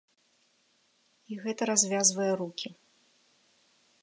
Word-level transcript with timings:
І 1.31 1.39
гэта 1.45 1.69
развязвае 1.73 2.31
рукі. 2.41 2.67